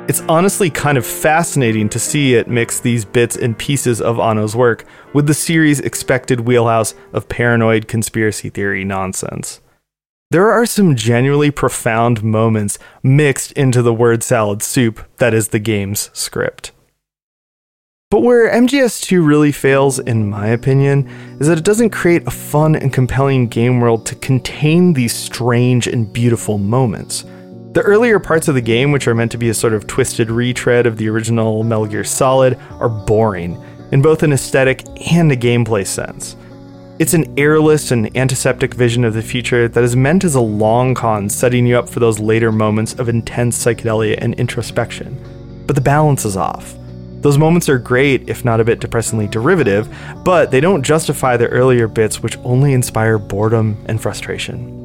[0.10, 4.56] It's honestly kind of fascinating to see it mix these bits and pieces of Anno's
[4.56, 9.62] work with the series' expected wheelhouse of paranoid conspiracy theory nonsense.
[10.32, 15.60] There are some genuinely profound moments mixed into the word salad soup that is the
[15.60, 16.72] game's script.
[18.10, 21.08] But where MGS2 really fails, in my opinion,
[21.39, 25.86] is that it doesn't create a fun and compelling game world to contain these strange
[25.86, 27.26] and beautiful moments.
[27.71, 30.32] The earlier parts of the game, which are meant to be a sort of twisted
[30.32, 35.38] retread of the original Metal Gear Solid, are boring, in both an aesthetic and a
[35.38, 36.36] gameplay sense.
[36.97, 40.95] It's an airless and antiseptic vision of the future that is meant as a long
[40.95, 45.63] con, setting you up for those later moments of intense psychedelia and introspection.
[45.67, 46.73] But the balance is off.
[47.21, 51.49] Those moments are great, if not a bit depressingly derivative, but they don't justify the
[51.49, 54.79] earlier bits which only inspire boredom and frustration.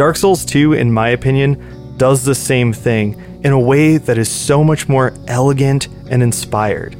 [0.00, 4.30] Dark Souls 2, in my opinion, does the same thing in a way that is
[4.30, 6.96] so much more elegant and inspired.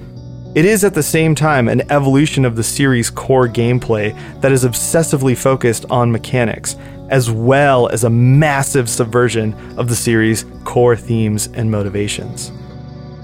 [0.54, 4.66] It is at the same time an evolution of the series' core gameplay that is
[4.66, 6.76] obsessively focused on mechanics,
[7.08, 12.52] as well as a massive subversion of the series' core themes and motivations.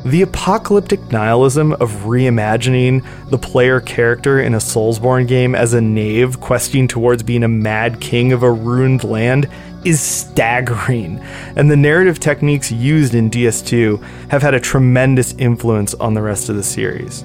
[0.07, 6.38] The apocalyptic nihilism of reimagining the player character in a Soulsborne game as a knave
[6.38, 9.49] questing towards being a mad king of a ruined land
[9.85, 11.19] is staggering,
[11.57, 16.49] and the narrative techniques used in DS2 have had a tremendous influence on the rest
[16.49, 17.25] of the series.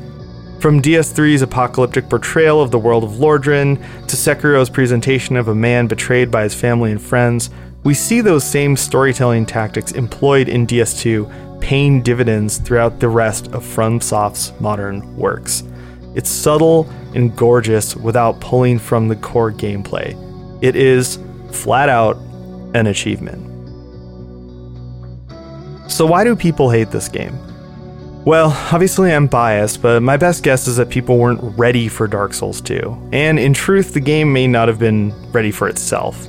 [0.59, 5.85] From DS3's apocalyptic portrayal of the world of Lordran to Sekiro's presentation of a man
[5.85, 7.51] betrayed by his family and friends,
[7.83, 13.63] we see those same storytelling tactics employed in DS2 paying dividends throughout the rest of
[13.63, 15.63] FromSoft's modern works.
[16.15, 20.17] It's subtle and gorgeous without pulling from the core gameplay.
[20.61, 21.19] It is,
[21.51, 22.17] flat out,
[22.73, 23.47] an achievement.
[25.89, 27.37] So, why do people hate this game?
[28.23, 32.33] Well, obviously I'm biased, but my best guess is that people weren't ready for Dark
[32.33, 33.09] Souls 2.
[33.11, 36.27] And in truth, the game may not have been ready for itself.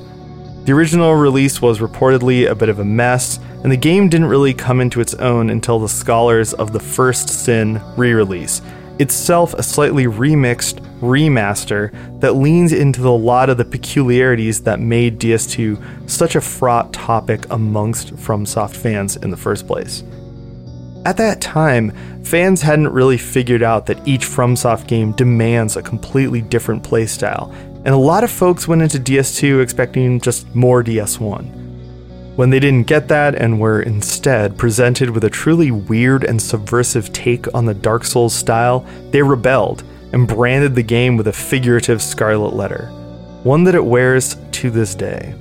[0.65, 4.53] The original release was reportedly a bit of a mess, and the game didn't really
[4.53, 8.61] come into its own until the scholars of the First Sin re release,
[8.97, 15.19] itself a slightly remixed remaster that leans into a lot of the peculiarities that made
[15.19, 20.01] DS2 such a fraught topic amongst FromSoft fans in the first place.
[21.05, 21.91] At that time,
[22.23, 27.53] fans hadn't really figured out that each FromSoft game demands a completely different playstyle
[27.85, 31.61] and a lot of folks went into DS2 expecting just more DS1.
[32.35, 37.13] When they didn't get that and were instead presented with a truly weird and subversive
[37.13, 42.01] take on the Dark Souls style, they rebelled and branded the game with a figurative
[42.01, 42.87] scarlet letter,
[43.43, 45.35] one that it wears to this day.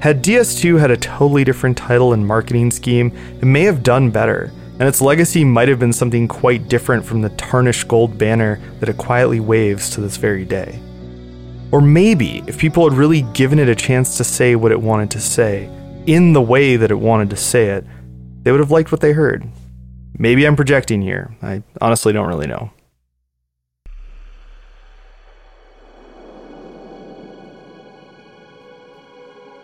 [0.00, 4.50] Had DS2 had a totally different title and marketing scheme, it may have done better,
[4.80, 8.88] and its legacy might have been something quite different from the tarnished gold banner that
[8.88, 10.80] it quietly waves to this very day.
[11.72, 15.10] Or maybe if people had really given it a chance to say what it wanted
[15.12, 15.70] to say,
[16.06, 17.86] in the way that it wanted to say it,
[18.42, 19.48] they would have liked what they heard.
[20.18, 21.34] Maybe I'm projecting here.
[21.42, 22.70] I honestly don't really know.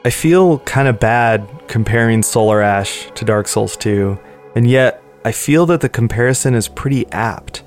[0.05, 4.19] I feel kind of bad comparing Solar Ash to Dark Souls 2,
[4.57, 7.63] and yet I feel that the comparison is pretty apt.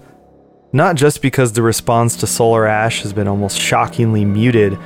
[0.73, 4.79] Not just because the response to Solar Ash has been almost shockingly muted,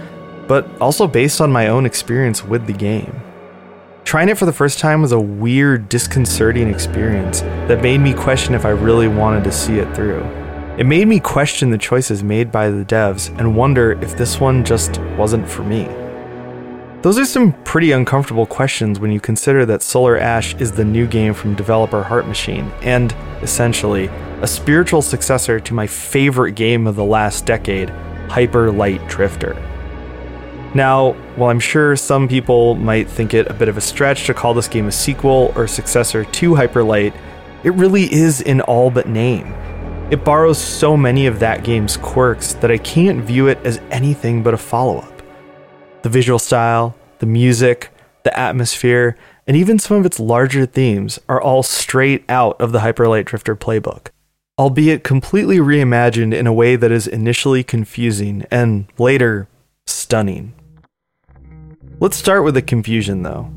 [0.48, 3.22] but also based on my own experience with the game.
[4.04, 8.56] Trying it for the first time was a weird, disconcerting experience that made me question
[8.56, 10.24] if I really wanted to see it through.
[10.80, 14.66] It made me question the choices made by the devs and wonder if this one
[14.66, 15.84] just wasn't for me.
[17.04, 21.06] Those are some pretty uncomfortable questions when you consider that Solar Ash is the new
[21.06, 24.10] game from developer Heart Machine and, essentially,
[24.46, 27.90] a spiritual successor to my favorite game of the last decade,
[28.30, 29.56] Hyper Light Drifter.
[30.76, 34.36] Now, while I'm sure some people might think it a bit of a stretch to
[34.36, 37.16] call this game a sequel or successor to Hyper Light,
[37.64, 39.52] it really is in all but name.
[40.12, 44.44] It borrows so many of that game's quirks that I can't view it as anything
[44.44, 45.24] but a follow up.
[46.04, 47.90] The visual style, the music,
[48.22, 49.18] the atmosphere,
[49.48, 53.26] and even some of its larger themes are all straight out of the Hyper Light
[53.26, 54.10] Drifter playbook,
[54.58, 59.48] albeit completely reimagined in a way that is initially confusing and later
[59.86, 60.54] stunning.
[62.00, 63.52] Let's start with the confusion though.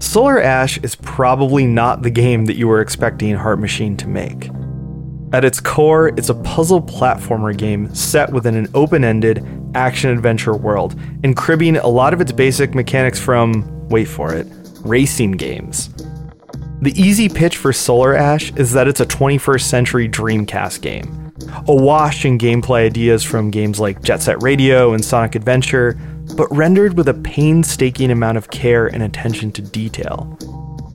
[0.00, 4.50] Solar Ash is probably not the game that you were expecting Heart Machine to make.
[5.32, 10.56] At its core, it's a puzzle platformer game set within an open ended action adventure
[10.56, 14.46] world and cribbing a lot of its basic mechanics from, wait for it,
[14.80, 15.90] racing games.
[16.82, 21.30] The easy pitch for Solar Ash is that it's a 21st century Dreamcast game,
[21.68, 26.00] awash in gameplay ideas from games like Jet Set Radio and Sonic Adventure,
[26.38, 30.38] but rendered with a painstaking amount of care and attention to detail.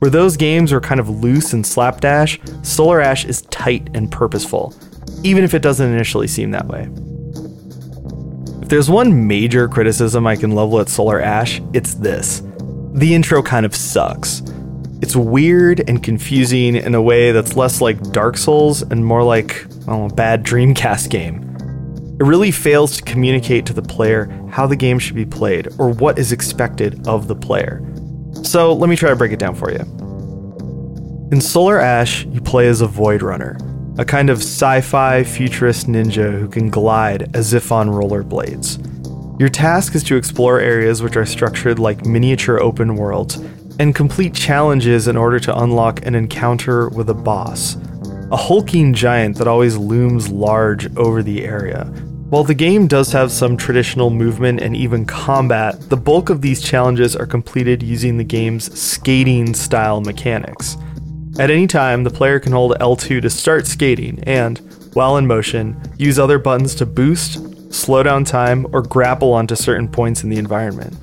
[0.00, 4.74] Where those games are kind of loose and slapdash, Solar Ash is tight and purposeful,
[5.22, 6.88] even if it doesn't initially seem that way.
[8.60, 12.42] If there's one major criticism I can level at Solar Ash, it's this.
[12.94, 14.42] The intro kind of sucks.
[15.02, 19.66] It's weird and confusing in a way that's less like Dark Souls and more like
[19.86, 21.42] a bad Dreamcast game.
[22.18, 25.90] It really fails to communicate to the player how the game should be played or
[25.90, 27.82] what is expected of the player.
[28.42, 29.80] So let me try to break it down for you.
[31.30, 33.58] In Solar Ash, you play as a Void Runner,
[33.98, 38.80] a kind of sci fi futurist ninja who can glide as if on rollerblades.
[39.38, 43.38] Your task is to explore areas which are structured like miniature open worlds
[43.78, 47.76] and complete challenges in order to unlock an encounter with a boss,
[48.30, 51.84] a hulking giant that always looms large over the area,
[52.28, 56.60] while the game does have some traditional movement and even combat, the bulk of these
[56.60, 60.76] challenges are completed using the game's skating style mechanics.
[61.38, 64.58] At any time, the player can hold L2 to start skating and,
[64.92, 69.86] while in motion, use other buttons to boost, slow down time, or grapple onto certain
[69.86, 70.96] points in the environment.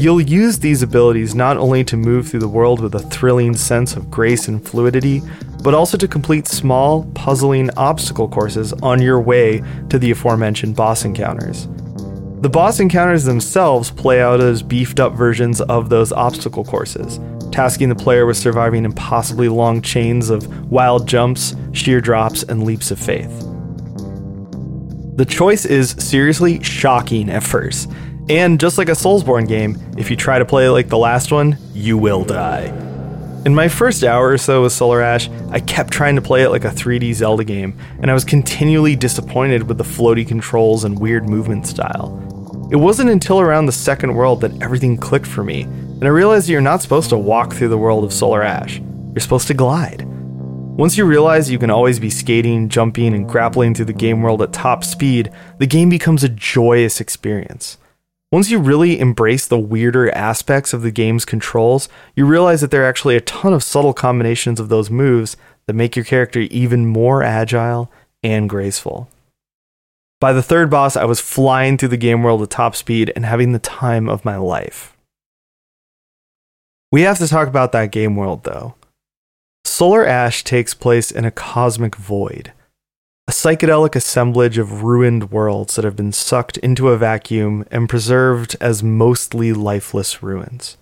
[0.00, 3.96] You'll use these abilities not only to move through the world with a thrilling sense
[3.96, 5.20] of grace and fluidity,
[5.62, 11.04] but also to complete small, puzzling obstacle courses on your way to the aforementioned boss
[11.04, 11.68] encounters.
[12.40, 17.20] The boss encounters themselves play out as beefed up versions of those obstacle courses,
[17.52, 22.90] tasking the player with surviving impossibly long chains of wild jumps, sheer drops, and leaps
[22.90, 23.38] of faith.
[25.16, 27.90] The choice is seriously shocking at first,
[28.30, 31.32] and just like a Soulsborne game, if you try to play it like the last
[31.32, 32.66] one, you will die.
[33.44, 36.50] In my first hour or so with Solar Ash, I kept trying to play it
[36.50, 40.96] like a 3D Zelda game, and I was continually disappointed with the floaty controls and
[40.96, 42.68] weird movement style.
[42.70, 46.48] It wasn't until around the second world that everything clicked for me, and I realized
[46.48, 48.78] you're not supposed to walk through the world of Solar Ash.
[48.78, 50.06] You're supposed to glide.
[50.06, 54.40] Once you realize you can always be skating, jumping, and grappling through the game world
[54.40, 57.76] at top speed, the game becomes a joyous experience.
[58.32, 62.84] Once you really embrace the weirder aspects of the game's controls, you realize that there
[62.84, 66.86] are actually a ton of subtle combinations of those moves that make your character even
[66.86, 67.90] more agile
[68.22, 69.08] and graceful.
[70.20, 73.24] By the third boss, I was flying through the game world at top speed and
[73.24, 74.96] having the time of my life.
[76.92, 78.74] We have to talk about that game world, though.
[79.64, 82.52] Solar Ash takes place in a cosmic void
[83.30, 88.56] a psychedelic assemblage of ruined worlds that have been sucked into a vacuum and preserved
[88.60, 90.76] as mostly lifeless ruins.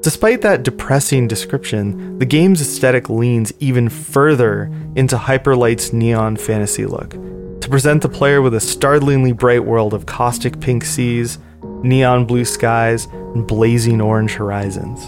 [0.00, 7.10] Despite that depressing description, the game's aesthetic leans even further into Hyperlight's neon fantasy look
[7.10, 11.36] to present the player with a startlingly bright world of caustic pink seas,
[11.82, 13.04] neon blue skies,
[13.34, 14.98] and blazing orange horizons.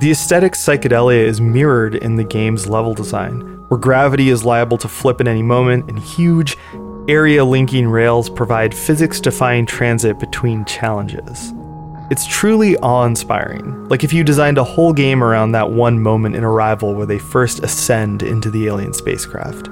[0.00, 4.88] The aesthetic psychedelia is mirrored in the game's level design, where gravity is liable to
[4.88, 6.58] flip at any moment, and huge,
[7.08, 11.52] area linking rails provide physics defying transit between challenges.
[12.10, 16.34] It's truly awe inspiring, like if you designed a whole game around that one moment
[16.34, 19.68] in Arrival where they first ascend into the alien spacecraft.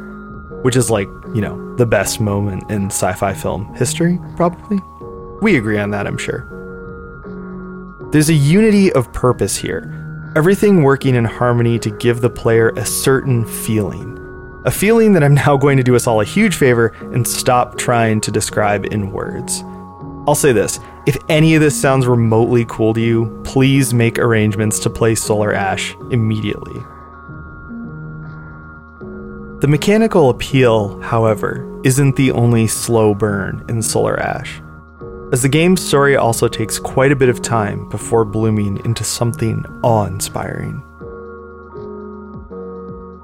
[0.62, 4.78] Which is like, you know, the best moment in sci fi film history, probably.
[5.42, 6.46] We agree on that, I'm sure.
[8.12, 9.82] There's a unity of purpose here,
[10.38, 14.14] everything working in harmony to give the player a certain feeling.
[14.66, 17.76] A feeling that I'm now going to do us all a huge favor and stop
[17.76, 19.64] trying to describe in words.
[20.28, 20.78] I'll say this
[21.08, 25.52] if any of this sounds remotely cool to you, please make arrangements to play Solar
[25.52, 26.80] Ash immediately.
[29.60, 34.62] The mechanical appeal, however, isn't the only slow burn in Solar Ash,
[35.32, 39.64] as the game's story also takes quite a bit of time before blooming into something
[39.82, 40.82] awe inspiring.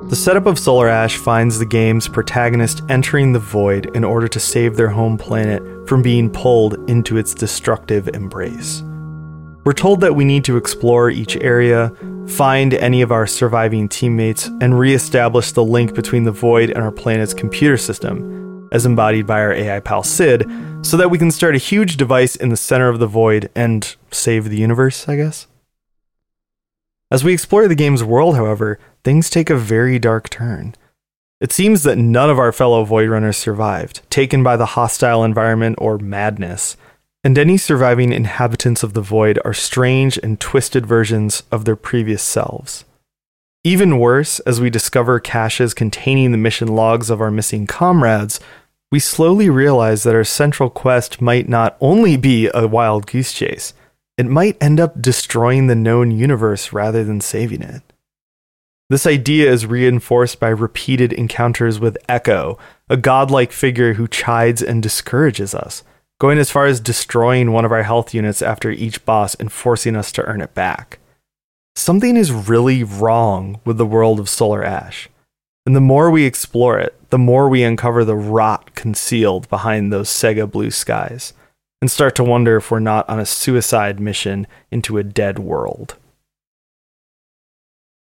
[0.09, 4.39] The setup of Solar Ash finds the game's protagonist entering the void in order to
[4.39, 8.83] save their home planet from being pulled into its destructive embrace.
[9.65, 11.91] We're told that we need to explore each area,
[12.29, 16.83] find any of our surviving teammates, and re establish the link between the void and
[16.83, 18.34] our planet's computer system,
[18.75, 20.41] as embodied by our AI pal Cy,
[20.83, 23.97] so that we can start a huge device in the center of the void and
[24.11, 25.47] save the universe, I guess.
[27.11, 30.75] As we explore the game's world, however, things take a very dark turn.
[31.41, 35.77] It seems that none of our fellow Void Runners survived, taken by the hostile environment
[35.79, 36.77] or madness
[37.25, 42.23] and any surviving inhabitants of the void are strange and twisted versions of their previous
[42.23, 42.85] selves.
[43.65, 48.41] Even worse, as we discover caches containing the mission logs of our missing comrades,
[48.91, 53.75] we slowly realize that our central quest might not only be a wild goose chase,
[54.17, 57.83] it might end up destroying the known universe rather than saving it.
[58.91, 62.59] This idea is reinforced by repeated encounters with Echo,
[62.89, 65.83] a godlike figure who chides and discourages us
[66.21, 69.97] going as far as destroying one of our health units after each boss and forcing
[69.97, 70.99] us to earn it back.
[71.77, 75.09] Something is really wrong with the world of Solar Ash.
[75.67, 80.09] And the more we explore it, the more we uncover the rot concealed behind those
[80.09, 81.33] Sega blue skies,
[81.81, 85.95] and start to wonder if we're not on a suicide mission into a dead world.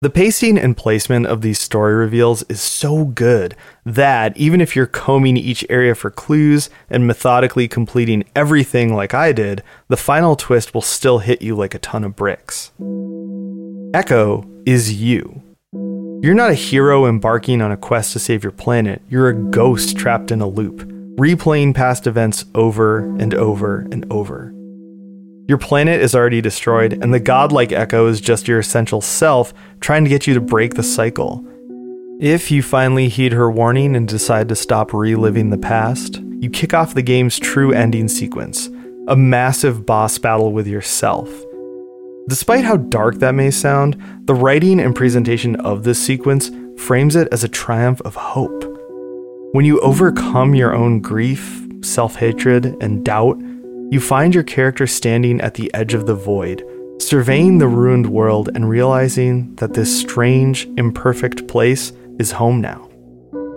[0.02, 3.54] The pacing and placement of these story reveals is so good
[3.86, 9.30] that even if you're combing each area for clues and methodically completing everything like I
[9.30, 12.72] did, the final twist will still hit you like a ton of bricks.
[13.94, 15.44] Echo is you.
[16.20, 19.96] You're not a hero embarking on a quest to save your planet, you're a ghost
[19.96, 20.80] trapped in a loop,
[21.16, 24.52] replaying past events over and over and over.
[25.46, 30.02] Your planet is already destroyed, and the godlike Echo is just your essential self trying
[30.02, 31.46] to get you to break the cycle.
[32.20, 36.74] If you finally heed her warning and decide to stop reliving the past, you kick
[36.74, 38.68] off the game's true ending sequence
[39.06, 41.28] a massive boss battle with yourself.
[42.28, 47.26] Despite how dark that may sound, the writing and presentation of this sequence frames it
[47.32, 48.64] as a triumph of hope.
[49.52, 53.40] When you overcome your own grief, self hatred, and doubt,
[53.90, 56.62] you find your character standing at the edge of the void,
[57.00, 62.90] surveying the ruined world and realizing that this strange, imperfect place is home now.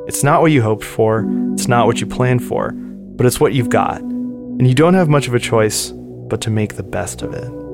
[0.08, 3.52] It's not what you hoped for, it's not what you planned for, but it's what
[3.52, 7.22] you've got, and you don't have much of a choice but to make the best
[7.22, 7.71] of it.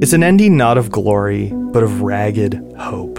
[0.00, 3.18] It's an ending not of glory, but of ragged hope.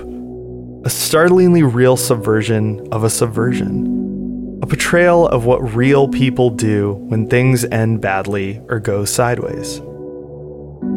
[0.86, 4.00] A startlingly real subversion of a subversion
[4.62, 9.82] a portrayal of what real people do when things end badly or go sideways.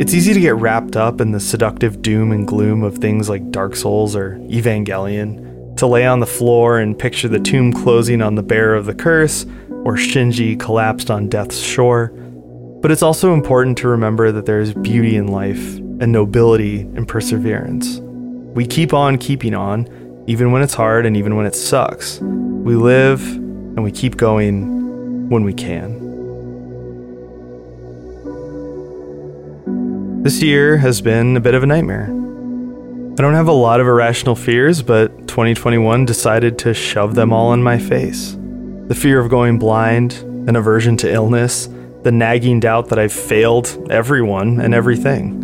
[0.00, 3.52] It's easy to get wrapped up in the seductive doom and gloom of things like
[3.52, 8.34] Dark Souls or Evangelion, to lay on the floor and picture the tomb closing on
[8.34, 9.44] the bearer of the curse,
[9.84, 12.12] or Shinji collapsed on death's shore.
[12.82, 17.06] But it's also important to remember that there is beauty in life and nobility in
[17.06, 18.00] perseverance.
[18.00, 19.86] We keep on keeping on,
[20.26, 22.18] even when it's hard and even when it sucks.
[22.20, 26.02] We live and we keep going when we can.
[30.24, 32.06] This year has been a bit of a nightmare.
[32.06, 37.52] I don't have a lot of irrational fears, but 2021 decided to shove them all
[37.52, 38.36] in my face.
[38.88, 40.14] The fear of going blind,
[40.48, 41.68] an aversion to illness,
[42.02, 45.38] the nagging doubt that I've failed everyone and everything.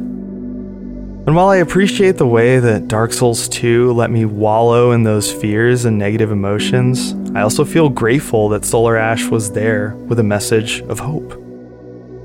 [1.27, 5.31] And while I appreciate the way that Dark Souls 2 let me wallow in those
[5.31, 10.23] fears and negative emotions, I also feel grateful that Solar Ash was there with a
[10.23, 11.35] message of hope.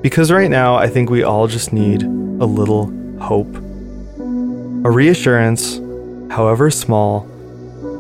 [0.01, 2.85] Because right now, I think we all just need a little
[3.19, 3.53] hope.
[3.55, 5.79] A reassurance,
[6.31, 7.27] however small,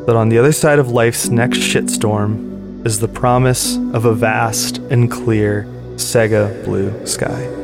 [0.05, 4.77] that on the other side of life's next shitstorm is the promise of a vast
[4.89, 5.67] and clear
[6.03, 7.62] Sega blue sky.